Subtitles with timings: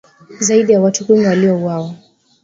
[0.39, 1.95] Zaidi ya watu kumi waliuawa